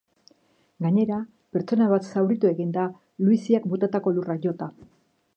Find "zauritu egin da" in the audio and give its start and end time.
2.13-2.85